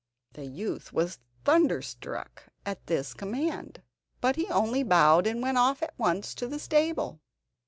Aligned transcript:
The 0.33 0.47
youth 0.47 0.91
was 0.91 1.19
thunderstruck 1.45 2.45
at 2.65 2.87
this 2.87 3.13
command, 3.13 3.83
but 4.19 4.35
he 4.35 4.47
only 4.47 4.81
bowed, 4.81 5.27
and 5.27 5.43
went 5.43 5.59
off 5.59 5.83
at 5.83 5.93
once 5.99 6.33
to 6.41 6.47
the 6.47 6.57
stable. 6.57 7.19